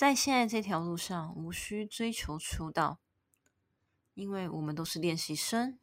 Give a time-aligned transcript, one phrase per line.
[0.00, 3.02] 在现在这条路上，无需追求出道，
[4.14, 5.78] 因为我们都是练习生，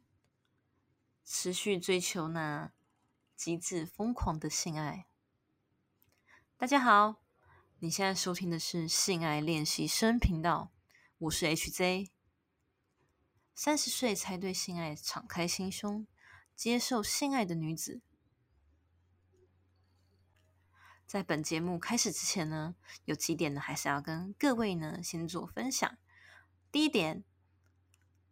[1.24, 2.72] 持续追求那
[3.36, 5.06] 极致疯狂的性爱。
[6.56, 7.22] 大家好，
[7.78, 10.72] 你现在收听的是性爱练习生频道，
[11.18, 12.10] 我是 HZ，
[13.54, 16.04] 三十岁才对性爱敞开心胸，
[16.56, 18.02] 接受性爱的女子。
[21.08, 22.74] 在本节目开始之前呢，
[23.06, 25.96] 有几点呢，还是要跟各位呢先做分享。
[26.70, 27.24] 第一点，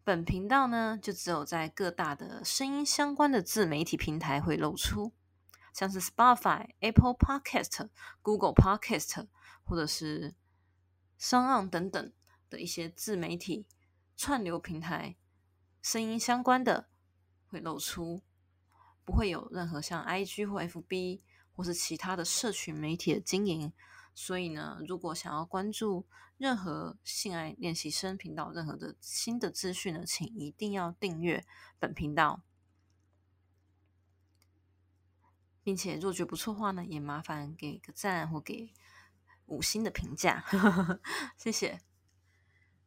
[0.03, 5.11] 本频道呢就只有在各大的声音相关的自媒体平台会露出。
[5.73, 7.89] 像是 Spotify、Apple Podcast、
[8.21, 9.27] Google Podcast，
[9.63, 10.35] 或者是
[11.17, 12.13] s o n On 等等
[12.47, 13.65] 的一些自媒体
[14.15, 15.17] 串流平台，
[15.81, 16.89] 声音相关的
[17.47, 18.21] 会露出，
[19.03, 21.21] 不会有任何像 IG 或 FB
[21.57, 23.73] 或是其他的社群媒体的经营。
[24.15, 26.07] 所以呢，如果想要关注
[26.37, 31.45] 任何性爱练习生频道任何的新的资讯呢，请一定要订阅
[31.77, 32.41] 本频道。
[35.63, 38.73] 并且，若觉不错话呢，也麻烦给个赞或给
[39.47, 40.45] 五星的评价，
[41.37, 41.81] 谢谢。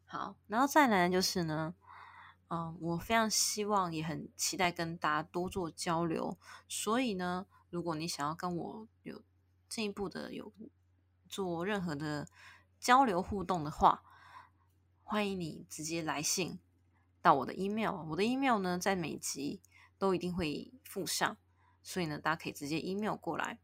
[0.07, 1.75] 好，然后再来就是呢，
[2.49, 6.39] 嗯，我非常希望，也很期待跟大家多做交流。
[6.67, 9.23] 所以呢，如果你想要跟我有
[9.69, 10.53] 进一步的有
[11.29, 12.29] 做任何的
[12.81, 14.03] 交流互动的话，
[15.05, 16.59] 欢迎你直接来信
[17.23, 18.05] 到我的 email。
[18.11, 19.63] 我的 email 呢，在每集
[19.97, 21.37] 都一定会附上。
[21.83, 23.59] 所以呢，大家可以直接 email 过来。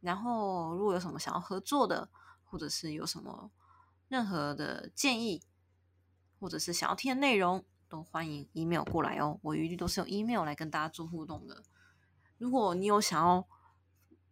[0.00, 2.08] 然后，如果有什么想要合作的，
[2.42, 3.50] 或者是有什么
[4.08, 5.42] 任何的建议，
[6.40, 9.38] 或者是想要听的内容，都欢迎 email 过来哦。
[9.42, 11.62] 我一律都是用 email 来跟大家做互动的。
[12.40, 13.46] 如果你有想要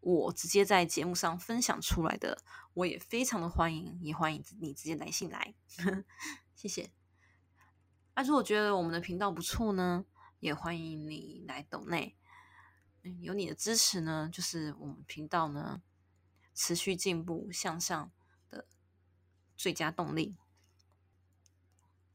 [0.00, 2.42] 我直接在节目上分享出来的，
[2.72, 5.54] 我也非常的欢迎，也欢迎你直接来信来。
[6.56, 6.90] 谢谢。
[8.14, 10.06] 啊，如果觉得我们的频道不错呢，
[10.40, 12.16] 也欢迎你来抖内。
[13.02, 15.82] 嗯有你的支持呢，就是我们频道呢
[16.54, 18.10] 持续进步向上
[18.48, 18.66] 的
[19.54, 20.34] 最佳动力。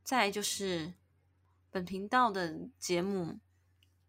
[0.03, 0.95] 再就是
[1.69, 3.39] 本频道的节目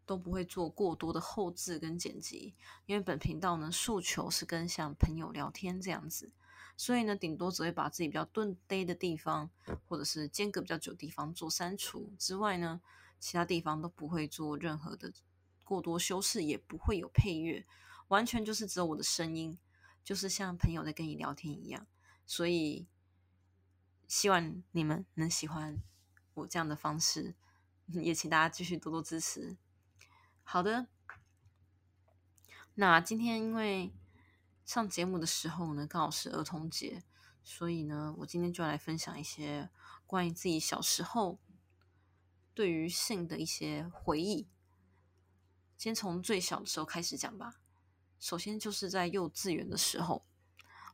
[0.07, 2.55] 都不会做过多的后置跟剪辑，
[2.87, 6.31] 因为本频道呢诉求是跟像朋友聊天这样子，
[6.77, 9.51] 所以呢顶多只会把自己比较钝呆的地方，
[9.87, 12.81] 或者是间隔比较久的地方做删除之外呢，
[13.19, 15.13] 其他地方都不会做任何的。
[15.67, 17.65] 过多修饰也不会有配乐，
[18.09, 19.59] 完全就是只有我的声音，
[20.05, 21.87] 就是像朋友在跟你聊天一样。
[22.27, 22.87] 所以
[24.07, 25.79] 希望你们能喜欢
[26.35, 27.35] 我这样的方式，
[27.87, 29.57] 也请大家继续多多支持。
[30.47, 30.87] 好的，
[32.75, 33.93] 那今天因为
[34.65, 37.03] 上节目的时候呢，刚好是儿童节，
[37.43, 39.69] 所以呢，我今天就来分享一些
[40.06, 41.41] 关于自己小时候
[42.55, 44.47] 对于性的一些回忆。
[45.77, 47.56] 先从最小的时候开始讲吧。
[48.21, 50.25] 首先就是在幼稚园的时候，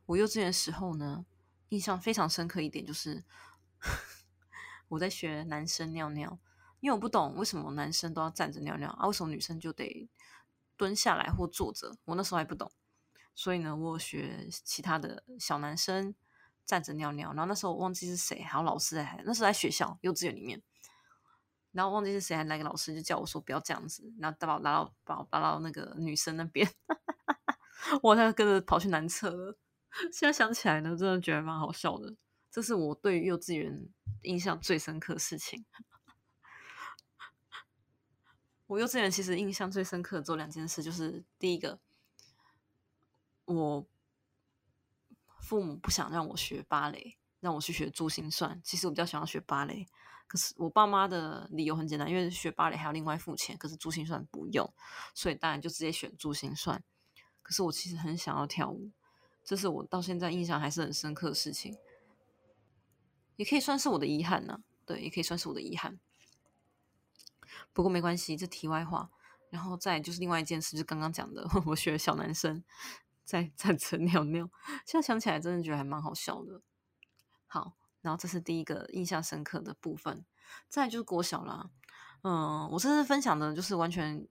[0.07, 1.25] 我幼稚园时候呢，
[1.69, 3.23] 印象非常深刻一点就是，
[4.89, 6.39] 我在学男生尿尿，
[6.81, 10.09] 因为我不懂为什么男生都要站着尿尿啊，为什么女生就得
[10.75, 11.95] 蹲下来或坐着？
[12.03, 12.69] 我那时候还不懂，
[13.33, 16.13] 所以呢，我学其他的小男生
[16.65, 20.61] 站着尿尿，然后那时候我忘记是谁，还有老师在，那时候在学校幼稚园里面。
[21.71, 26.69] 然后忘记是谁，还来个老师就叫我说不要这样子，然后把我拉到把我拉到那个女生那边，
[28.03, 29.57] 我他跟着跑去男厕了。
[30.11, 32.13] 现在想起来呢，真的觉得蛮好笑的。
[32.51, 33.87] 这是我对幼稚园
[34.23, 35.65] 印象最深刻的事情。
[38.71, 41.77] 我幼稚园其实印象最深刻的做两件事，就是第一个，
[43.43, 43.85] 我
[45.41, 48.61] 父母不想让我学芭蕾，让我去学珠心算。
[48.63, 49.85] 其实我比较想要学芭蕾。
[50.25, 54.73] 可是我爸妈的理由很简单，因为学芭蕾还要另外付钱，可是珠心算不用，
[55.13, 56.81] 所以当然就直接选珠心算。
[57.41, 58.89] 可是我其实很想要跳舞，
[59.43, 61.77] 这是我到现在印象还是很深刻的事情，
[63.35, 64.63] 也可以算是我的遗憾呢。
[64.85, 65.99] 对，也可以算是我的遗憾。
[67.73, 69.09] 不过没关系，这题外话。
[69.49, 72.63] 然后再就是另外一件事，就是刚刚讲的， 我学小男生
[73.25, 74.49] 在站着尿尿，
[74.85, 76.61] 现在想起来真的觉得还蛮好笑的。
[77.47, 77.73] 好。
[78.03, 80.25] 然后这是第一个印象深刻的部分，
[80.67, 81.69] 再就是国小啦，
[82.23, 84.27] 嗯，我这次分享的就是完全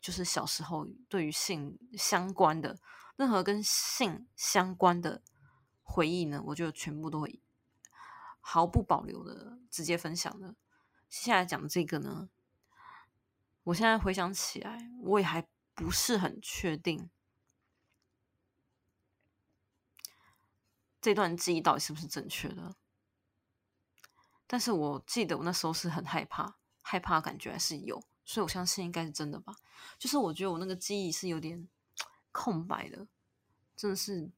[0.00, 2.78] 就是小时候对于性相关的
[3.16, 5.22] 任何跟性相关的
[5.82, 7.40] 回忆呢，我就全部都会
[8.38, 10.54] 毫不保留的直接分享的。
[11.08, 12.28] 接下来讲的这个呢，
[13.64, 17.10] 我现在回想起来，我也还不是很确定。
[21.00, 22.74] 这段记忆到底是不是正确的。
[24.46, 29.56] 但是我记得我那时候是很害怕，害怕感觉还是有，所以我相信应该是真的吧。
[29.98, 31.66] 就是我觉得我那个记忆是有点
[32.32, 33.06] 空白的，
[33.74, 34.30] 真的是，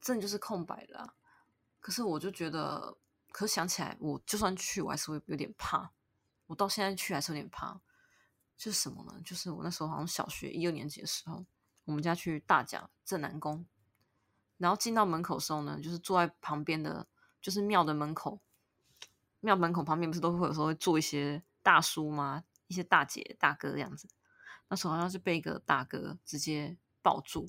[0.00, 1.14] 真的就是空白的。
[1.80, 2.96] 可是我就觉得，
[3.32, 5.90] 可是想起来，我就算去，我还是会有点怕。
[6.50, 7.80] 我到现在去还是有点怕。
[8.56, 9.18] 就是什么呢？
[9.24, 11.46] 就是我那时候好像小学一二年级的时候，
[11.86, 13.64] 我们家去大甲镇南宫，
[14.58, 17.06] 然后进到门口的时候呢，就是坐在旁边的，
[17.40, 18.38] 就是庙的门口，
[19.40, 22.44] 庙门口旁边不是都会有时候会坐一些大叔吗？
[22.66, 24.06] 一些大姐大哥这样子。
[24.68, 27.48] 那时候好像是被一个大哥直接抱住，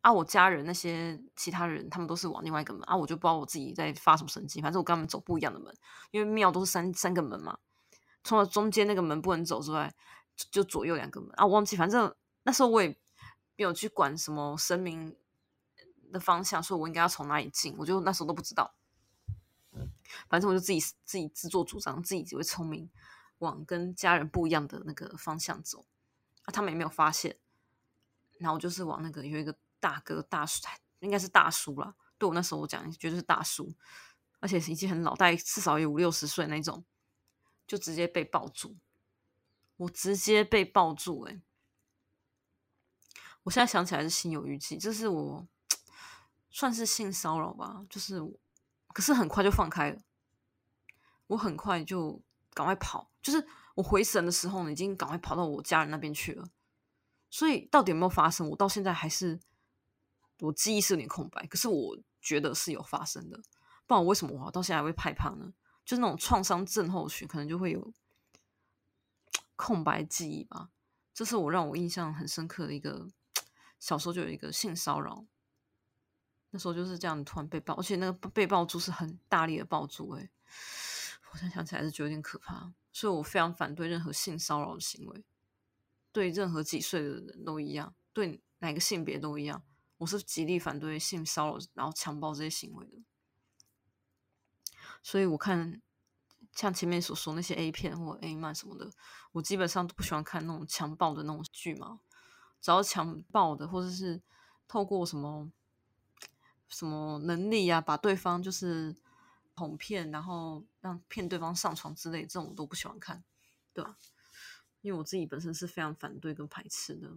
[0.00, 5.76] 啊，我家人那些其他人他们都是往另外一个门，啊，我就不知道我自己在发什么神经，反正我跟他们走不一样的门，
[6.12, 7.58] 因为庙都是三三个门嘛。
[8.24, 9.94] 除了中间那个门不能走之外，
[10.50, 11.76] 就左右两个门啊，我忘记。
[11.76, 12.12] 反正
[12.42, 15.14] 那时候我也没有去管什么声明
[16.10, 18.74] 的方向，说我应该要从哪里进，我就那时候都不知道。
[20.28, 22.88] 反正我就自己自己自作主张，自己只会聪明，
[23.38, 25.84] 往跟家人不一样的那个方向走
[26.44, 27.36] 啊，他们也没有发现。
[28.38, 30.66] 然后我就是往那个有一个大哥大叔，
[31.00, 33.72] 应该是大叔啦，对我那时候我讲，绝对是大叔，
[34.40, 36.84] 而且已经很老，大概至少有五六十岁那种。
[37.66, 38.76] 就直接被抱住，
[39.76, 41.40] 我直接被抱住，哎，
[43.44, 45.46] 我现在想起来是心有余悸，这是我
[46.50, 48.20] 算是性骚扰吧，就是，
[48.88, 50.00] 可是很快就放开了，
[51.28, 52.22] 我很快就
[52.52, 56.48] 赶快跑，就是我回神的时候呢，已经赶快跑到我家人那边去了，
[57.30, 59.40] 所以到底有没有发生，我到现在还是
[60.40, 63.40] 我记忆是有点空白，可是我觉得是有发生的，
[63.86, 65.52] 不然我为什么我到现在还会害怕呢？
[65.84, 67.92] 就那种创伤症候群，可能就会有
[69.56, 70.70] 空白记忆吧。
[71.12, 73.08] 这是我让我印象很深刻的一个
[73.78, 75.24] 小时候就有一个性骚扰，
[76.50, 80.28] 那时候就是这样突然被抱，而且那个被抱住是很大力的抱住，哎，
[81.30, 82.72] 我现在想起来是觉得有点可怕。
[82.92, 85.24] 所以我非常反对任何性骚扰的行为，
[86.10, 89.62] 对任何几岁的人都一样，对哪个性别都一样，
[89.98, 93.03] 我是极力反对性骚扰然后强暴这些行为的。
[95.04, 95.82] 所以我看
[96.54, 98.90] 像前面所说那些 A 片或 A 漫什么的，
[99.32, 102.00] 我基本上都不喜欢看那种强暴的那种剧嘛。
[102.58, 104.22] 只要强暴的，或者是
[104.66, 105.52] 透过什么
[106.68, 108.96] 什么能力啊，把对方就是
[109.54, 113.22] 哄骗，然后让骗对方上床之类，这种我都不喜欢看，
[113.74, 113.98] 对吧？
[114.80, 117.10] 因为我自己本身是非常反对跟排斥的，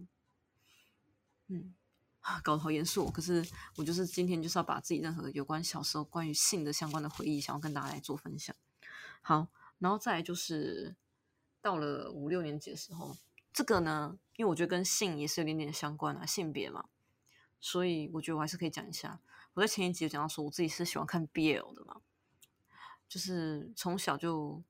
[1.46, 1.74] 嗯。
[2.42, 3.46] 搞得好严肃，可是
[3.76, 8.54] 我就是今天就是要把自己任何有关小时候关于性的相关的回忆，想要跟大家来做分享。
[9.20, 9.48] 好，
[9.78, 10.96] 然后再来就是
[11.60, 13.16] 到了五六年级的时候，
[13.52, 16.84] 这个呢，因为我觉得跟性也是有点点相关啊，性别嘛，
[17.60, 19.20] 所以我觉得我还是可以讲一下。
[19.54, 22.00] 我在前一集有讲到说，我自己是喜欢看 BL 的嘛，
[23.08, 24.62] 就是从小就，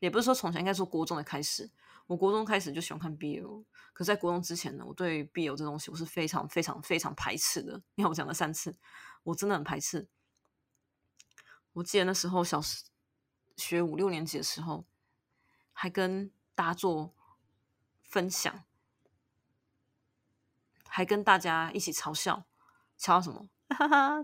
[0.00, 1.70] 也不是说从小，应该说国中的开始。
[2.12, 3.64] 我国中开始就喜欢看 BL，
[3.94, 7.80] 可在国中之前呢，我对 BL 这东西我是非常非常非常排斥的。
[7.96, 8.76] 你看我讲了三次，
[9.22, 10.06] 我真的很排斥。
[11.72, 12.60] 我记得那时候小
[13.56, 14.84] 学五六年级的时候，
[15.72, 17.14] 还跟大家做
[18.02, 18.62] 分享，
[20.86, 22.44] 还跟大家一起嘲笑，
[22.98, 23.48] 嘲笑什么？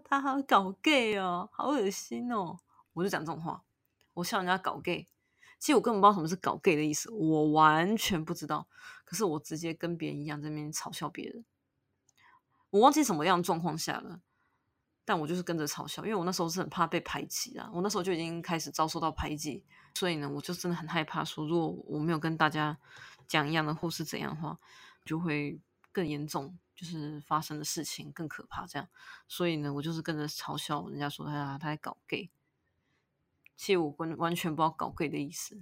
[0.04, 2.58] 他好搞 gay 哦，好恶心哦！
[2.92, 3.64] 我就讲这种话，
[4.12, 5.08] 我笑人家搞 gay。
[5.58, 8.66] 其实我根本不知道什么是搞 gay 的意思，我完全不知道。
[9.04, 11.44] 可是我直接跟别人一样在那边嘲笑别人，
[12.70, 14.20] 我忘记什么样的状况下了，
[15.04, 17.70] 但我就是跟着嘲笑，因为我那时候是很怕被排挤啊。
[17.72, 22.78] 我那时候就已经开始遭受到排挤，所以呢，我就真的很害怕，说如果我没有跟大家
[23.26, 24.58] 讲一样的或是怎样的话，
[25.04, 25.58] 就会
[25.90, 28.66] 更严重，就是发生的事情更可怕。
[28.66, 28.86] 这样，
[29.26, 32.30] 所以呢，我就是跟着嘲笑人家说他他在搞 gay。
[33.58, 35.60] 其实我完完全不知道搞 gay 的意思，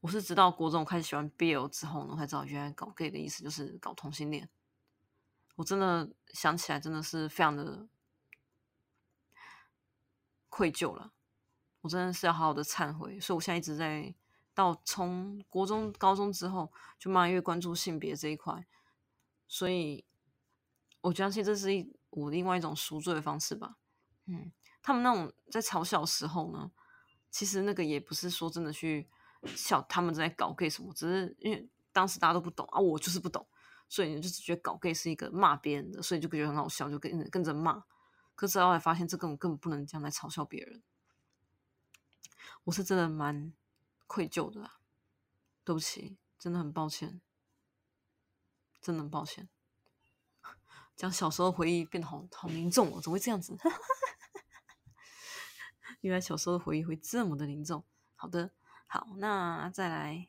[0.00, 4.48] 我是直到国中开始喜欢 BL 之后呢，我才知道原来搞 gay 的意思就是搞同性恋。
[5.56, 7.86] 我真的想起来真的是非常的
[10.48, 11.12] 愧疚了，
[11.82, 13.20] 我真的是要好好的忏悔。
[13.20, 14.14] 所以我现在一直在
[14.54, 18.66] 到从国中、高中之后，就慢慢越关注性别这一块。
[19.46, 20.06] 所以
[21.02, 23.76] 我相信这是一我另外一种赎罪的方式吧。
[24.24, 26.70] 嗯，他们那种在嘲笑时候呢。
[27.30, 29.08] 其实那个也不是说真的去
[29.54, 33.46] 笑他们在搞 gay 什么，只是因为当时大家都不懂啊，我就是不懂，
[33.88, 37.84] 所以就只觉得搞 gay 是一个骂别人的，所以就觉得很好笑，就跟跟着骂。
[38.34, 40.82] 可是后来发现这根本根本不能这样来嘲笑别人，
[42.64, 43.52] 我是真的蛮
[44.06, 44.70] 愧疚的，
[45.64, 47.20] 对不起，真的很抱歉，
[48.80, 49.48] 真的很抱歉。
[50.94, 53.56] 讲小时候回忆变得好好凝重哦，怎么会这样子？
[56.00, 57.84] 原来小时候的回忆会这么的凝重。
[58.14, 58.50] 好的，
[58.86, 60.28] 好，那再来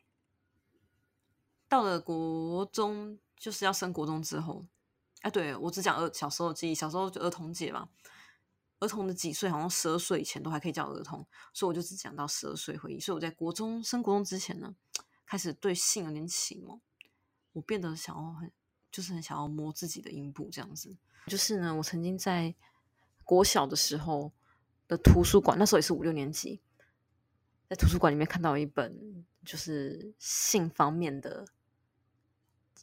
[1.68, 4.66] 到了国中，就是要升国中之后，
[5.22, 7.88] 哎，对我只讲儿小时候的记忆，小时候就儿童节嘛，
[8.78, 13.00] 儿童的几岁，好像十二岁以前都还可以叫儿童，所以我就只讲到十二岁回忆。
[13.00, 14.74] 所以我在国中升国中之前呢，
[15.26, 16.80] 开始对性有点启蒙，
[17.52, 18.52] 我变得想要很，
[18.92, 20.96] 就是很想要摸自己的阴部这样子。
[21.26, 22.54] 就是呢，我曾经在
[23.24, 24.32] 国小的时候。
[24.90, 26.60] 的图书馆，那时候也是五六年级，
[27.68, 31.46] 在图书馆里面看到一本就是性方面的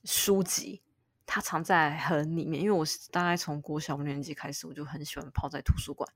[0.05, 0.81] 书籍，
[1.25, 2.63] 它藏在很里面。
[2.63, 6.09] 因为我大概从国小五年级开始，我就很喜欢泡在图书馆。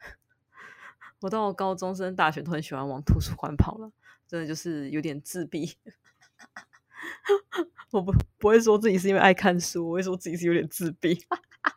[1.20, 3.92] 我到高中升大学都很喜欢往图书馆跑了，
[4.26, 5.76] 真的就是有点自闭。
[7.92, 11.26] 我不不会说自己是因为爱看书，我会说自己是有点自闭。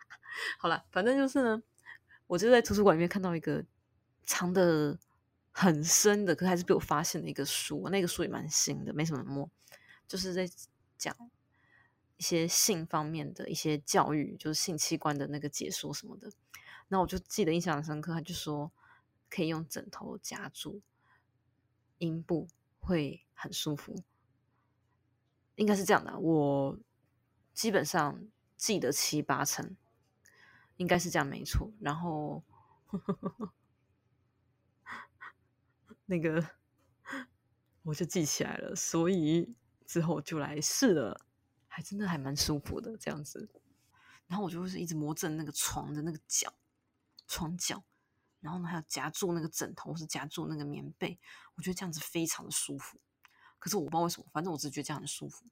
[0.60, 1.62] 好了，反正就是呢。
[2.30, 3.66] 我就在图书馆里面看到一个
[4.22, 5.00] 藏的
[5.50, 7.90] 很深的，可是还是被我发现的一个书。
[7.90, 9.50] 那个书也蛮新的，没什么摸，
[10.08, 10.48] 就是在
[10.96, 11.16] 讲
[12.18, 16.32] 一些性方面的一些教育，就是性器官的那个解说什么的。
[16.90, 18.72] 那我就记得印象很深刻，他就说
[19.28, 20.82] 可以用枕头夹住
[21.98, 22.48] 阴部
[22.80, 24.04] 会很舒服，
[25.56, 26.20] 应该是这样的。
[26.20, 26.78] 我
[27.56, 28.24] 基本上
[28.56, 29.76] 记得七八成。
[30.80, 32.42] 应该是这样没错，然后
[36.06, 36.52] 那个
[37.84, 39.54] 我就记起来了，所以
[39.86, 41.20] 之后就来试了，
[41.68, 43.50] 还真的还蛮舒服的这样子。
[44.28, 46.54] 然后我就是一直磨正那个床的那个角，
[47.28, 47.84] 床角，
[48.40, 51.20] 然后呢还有夹住那个枕头，是夹住那个棉被，
[51.56, 53.02] 我觉得这样子非常的舒服。
[53.60, 55.44] 可是我不知道为什么，反正我只觉得这样很舒服。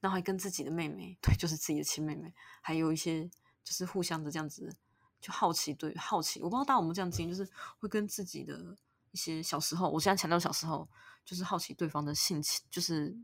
[0.00, 3.30] 然后还跟自己的妹妹，对，就是自己的亲妹妹，还有一些。
[3.64, 4.76] 就是互相的这样子，
[5.20, 8.76] 就好奇对好奇，我不知道大家有没有这样经验，就是会跟自己的
[9.12, 10.88] 一些小时候，我现在强调小时候，
[11.24, 13.16] 就是好奇对方的性情，就是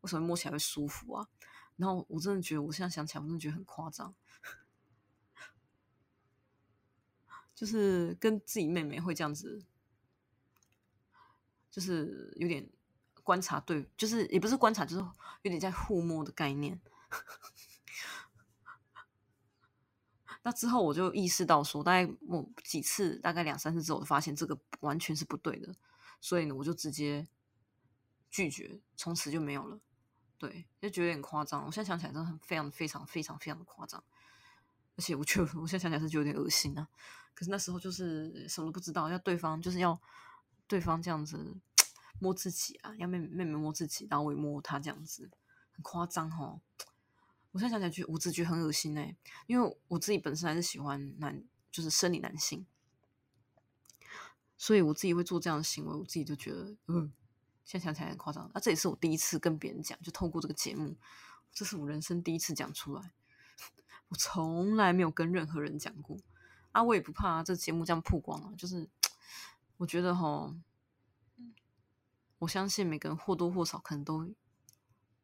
[0.00, 1.28] 为什么摸起来会舒服啊？
[1.76, 4.14] 然后我真的觉得，我现在想起来，我真的觉得很夸张，
[7.54, 9.64] 就是跟自己妹妹会这样子，
[11.70, 12.68] 就是有点
[13.22, 15.02] 观察对，就是也不是观察，就是
[15.42, 16.80] 有点在互摸的概念。
[20.44, 25.74] 那之后我就意识到说，大概某几次，大概两三次之后，我发现这个完全是不对的，
[26.20, 27.28] 所以呢，我就直接
[28.28, 29.80] 拒绝，从此就没有了。
[30.38, 31.64] 对，就觉得有点夸张。
[31.64, 34.02] 我现在想起来，真的很非常非常非常非常的夸张，
[34.96, 36.88] 而且我觉得我现在想起来是觉有点恶心啊。
[37.34, 40.00] 可是那时候就是什么都不知道，要对方就是要
[40.66, 41.56] 对方这样子
[42.18, 45.30] 摸自己啊，要妹妹妹摸自己，然后我也摸他这样子，
[45.70, 46.60] 很夸张哦。
[47.52, 49.14] 我现在想起来，觉我只觉得很恶心哎，
[49.46, 52.64] 因为我自己本身还是喜欢男，就是生理男性，
[54.56, 57.12] 所以我自己会做这样的行为，我自己就觉得，嗯，
[57.64, 58.50] 现在想起来很夸张。
[58.54, 60.96] 那这也是我第一次跟别人讲，就透过这个节目，
[61.52, 63.12] 这是我人生第一次讲出来，
[64.08, 66.16] 我从来没有跟任何人讲过
[66.72, 68.88] 啊，我也不怕这节目这样曝光啊，就是
[69.76, 70.56] 我觉得哈，
[72.38, 74.34] 我相信每个人或多或少可能都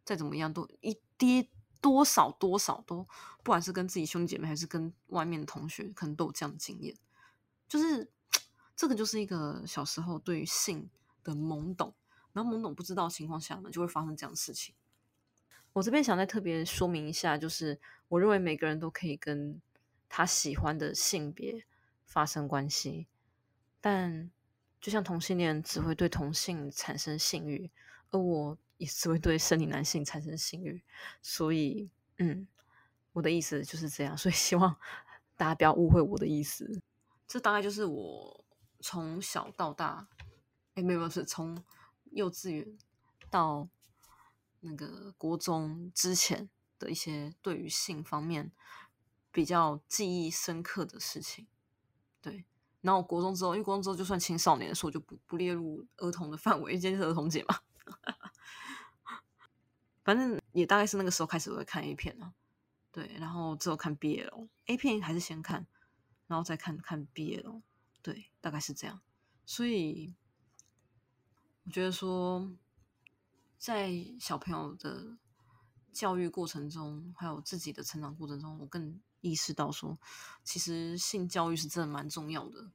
[0.04, 1.48] 再怎么样都一跌。
[1.80, 3.04] 多少多少都，
[3.42, 6.96] 不管是跟自己兄弟姐妹，还是跟外面的同学，可能都有这样的经验。
[7.68, 8.10] 就是
[8.74, 10.88] 这个，就是一个小时候对于性
[11.22, 11.94] 的懵懂，
[12.32, 14.74] 然后懵懂不知道情况下呢，就会发生这样的事情。
[15.72, 19.60] 我这边想再特别说明一下，就是我认为每个人都可以跟
[20.08, 21.64] 他喜欢的性别
[22.04, 23.06] 发生关系，
[23.80, 24.30] 但
[24.80, 27.70] 就像同性恋只会对同性产生性欲，
[28.10, 28.58] 而我。
[28.78, 30.82] 也是会对生理男性产生性欲，
[31.20, 32.48] 所以，嗯，
[33.12, 34.74] 我的意思就是这样，所以希望
[35.36, 36.80] 大家不要误会我的意思。
[37.26, 38.44] 这大概就是我
[38.80, 40.08] 从小到大，
[40.74, 41.62] 哎，没有没有，是从
[42.12, 42.78] 幼稚园
[43.28, 43.68] 到
[44.60, 48.50] 那个国中之前的一些对于性方面
[49.30, 51.46] 比较记忆深刻的事情。
[52.22, 52.44] 对，
[52.80, 57.58] 然后国中之后，因为国中之后就算青少年的时候，就不不列入儿童的 范围，今天是儿童节嘛。
[60.08, 62.32] 反正也大概是那个时候开始我会看 A 片了，
[62.90, 65.66] 对，然后之后看 BL，A 片还是先看，
[66.26, 67.60] 然后再看看 BL，
[68.00, 69.02] 对，大概是这样。
[69.44, 70.14] 所以
[71.64, 72.56] 我觉得说，
[73.58, 75.18] 在小朋友的
[75.92, 79.98] 教育过程中，还有自己的成长过程中，我更意识到说，
[80.42, 82.70] 其实性教育是真的蛮重要的。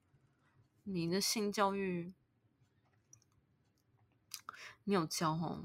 [0.83, 2.13] 你的性教育，
[4.83, 5.59] 你有教哈？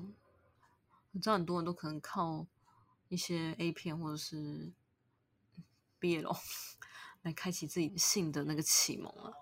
[1.18, 2.46] 我知道很多人都可能靠
[3.08, 4.72] 一些 A 片或者是
[5.98, 6.30] 毕业了，
[7.22, 9.32] 来开启自己性的那个启蒙啊。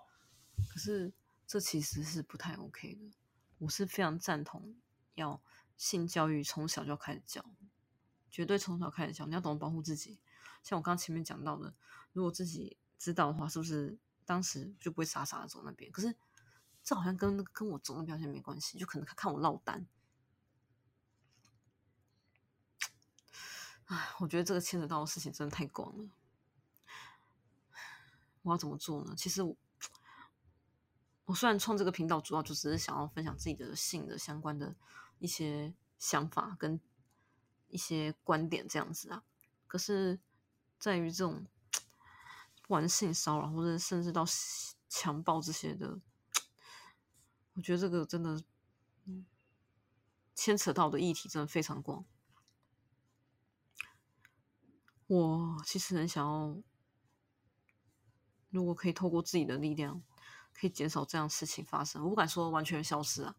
[0.67, 1.13] 可是
[1.45, 3.11] 这其实是不太 OK 的。
[3.59, 4.75] 我是非常赞同
[5.13, 5.39] 要
[5.77, 7.45] 性教育从小就要开始教，
[8.31, 9.27] 绝对从小开始教。
[9.27, 10.19] 你要懂得保护自己。
[10.63, 11.75] 像我刚前面讲到的，
[12.11, 15.91] 如果自己知道的话，是不是当时就不会傻傻的走那边？
[15.91, 16.15] 可是
[16.83, 19.85] 这好像跟跟我走那表现没关系，就可能看我落单。
[23.87, 26.09] 唉，我觉得这个牵扯到的事情真的太广了。
[28.43, 29.13] 我要怎么做呢？
[29.17, 29.55] 其实我
[31.25, 34.75] 我虽然创这个频道，主要就只是想要分享自己的性的相关的
[35.19, 36.79] 一些想法跟
[37.67, 39.23] 一些观点这样子啊，
[39.67, 40.19] 可是
[40.79, 41.45] 在于这种
[42.67, 44.25] 玩性骚扰或者甚至到
[44.87, 45.99] 强暴这些的，
[47.53, 48.43] 我觉得这个真的
[50.35, 52.05] 牵扯到的议题真的非常广。
[55.07, 56.57] 我其实很想要，
[58.49, 60.01] 如果可以透过自己的力量，
[60.53, 62.03] 可以减少这样事情发生。
[62.03, 63.35] 我不敢说完全消失啊，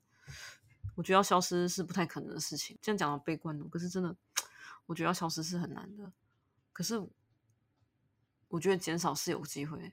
[0.95, 2.79] 我觉得要消失是不太可能的事情。
[2.81, 4.17] 这样讲的悲观哦，可是真的，
[4.87, 6.11] 我觉得要消失是很难的。
[6.73, 7.07] 可是，
[8.49, 9.93] 我觉得减少是有机会，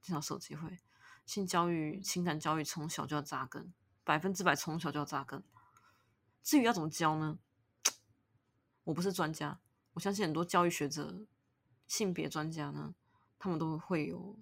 [0.00, 0.78] 减少是有机会。
[1.26, 3.74] 性教育、情感教育从小就要扎根，
[4.04, 5.42] 百分之百从小就要扎根。
[6.42, 7.38] 至于要怎么教呢？
[8.84, 9.60] 我不是专家。
[9.96, 11.24] 我相信很多教育学者、
[11.86, 12.94] 性别专家呢，
[13.38, 14.38] 他们都会有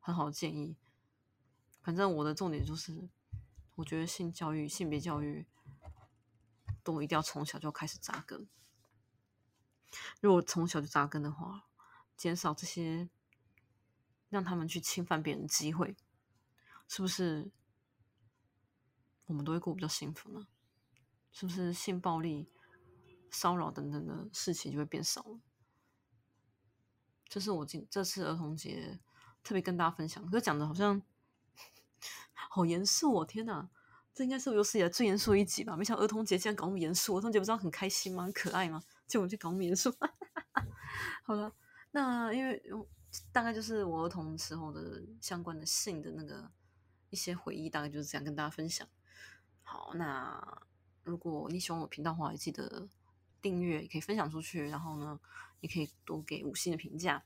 [0.00, 0.76] 很好的建议。
[1.80, 3.08] 反正我的重点就是，
[3.76, 5.46] 我觉得性教育、性别教育
[6.82, 8.48] 都一定要从小就开始扎根。
[10.20, 11.68] 如果从小就扎根的话，
[12.16, 13.08] 减少这些
[14.28, 15.96] 让他们去侵犯别人的机会，
[16.88, 17.52] 是不是
[19.26, 20.48] 我们都会过比较幸福呢？
[21.30, 22.50] 是不是性暴力？
[23.36, 25.38] 骚扰等等的事情就会变少了。
[27.28, 28.98] 这是我今这次儿童节
[29.44, 31.02] 特别跟大家分享，可讲的好像
[32.32, 33.26] 好严肃哦！
[33.26, 33.68] 天哪，
[34.14, 35.76] 这应该是我有史以来最严肃的一集吧？
[35.76, 38.22] 没想到儿童节竟然搞那么严肃，儿童节不知道很开心吗？
[38.24, 38.82] 很可爱吗？
[39.06, 39.92] 结果就搞那么严肃。
[41.24, 41.52] 好了，
[41.90, 42.62] 那因为
[43.32, 46.50] 大概就是我儿童时候的相关的性的那个
[47.10, 48.88] 一些回忆，大概就是这样跟大家分享。
[49.62, 50.62] 好，那
[51.02, 52.88] 如果你喜欢我频道的话，也记得。
[53.46, 55.20] 订阅也可以分享出去，然后呢，
[55.60, 57.22] 也可以多给五星的评价。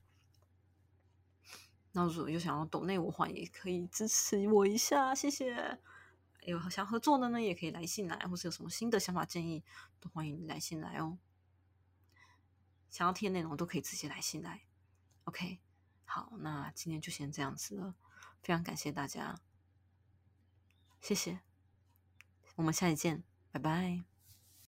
[1.93, 5.81] 那如果有想要抖内我话，也可以支持我一下，谢谢。
[6.43, 9.65] 有想合作的呢，也可以来信来，或是有什么新的想法建议，
[9.99, 11.17] 都欢迎来信来哦。
[12.91, 14.67] 想要听的内容都可以直接来信来。
[15.25, 15.59] OK，
[16.05, 17.95] 好，那今天就先这样子了，
[18.43, 19.41] 非常感谢大家，
[21.01, 21.41] 谢谢，
[22.57, 24.10] 我们下期见，拜拜。